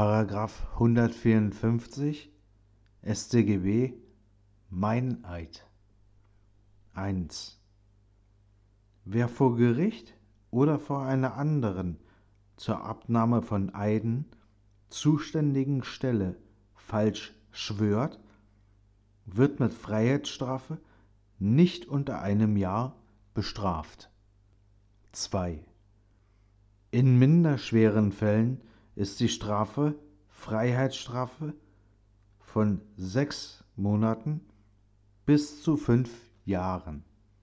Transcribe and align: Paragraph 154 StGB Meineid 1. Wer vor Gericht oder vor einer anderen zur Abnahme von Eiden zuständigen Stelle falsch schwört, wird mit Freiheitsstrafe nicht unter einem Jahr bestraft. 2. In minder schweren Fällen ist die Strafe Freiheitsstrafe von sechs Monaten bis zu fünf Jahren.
Paragraph 0.00 0.64
154 0.74 2.30
StGB 3.02 3.94
Meineid 4.70 5.66
1. 6.94 7.60
Wer 9.04 9.28
vor 9.28 9.56
Gericht 9.56 10.14
oder 10.52 10.78
vor 10.78 11.02
einer 11.02 11.34
anderen 11.34 11.98
zur 12.54 12.84
Abnahme 12.84 13.42
von 13.42 13.74
Eiden 13.74 14.26
zuständigen 14.88 15.82
Stelle 15.82 16.36
falsch 16.76 17.34
schwört, 17.50 18.20
wird 19.26 19.58
mit 19.58 19.74
Freiheitsstrafe 19.74 20.78
nicht 21.40 21.86
unter 21.86 22.22
einem 22.22 22.56
Jahr 22.56 22.94
bestraft. 23.34 24.12
2. 25.10 25.58
In 26.92 27.18
minder 27.18 27.58
schweren 27.58 28.12
Fällen 28.12 28.60
ist 28.98 29.20
die 29.20 29.28
Strafe 29.28 29.94
Freiheitsstrafe 30.26 31.54
von 32.40 32.80
sechs 32.96 33.62
Monaten 33.76 34.40
bis 35.24 35.62
zu 35.62 35.76
fünf 35.76 36.10
Jahren. 36.44 37.04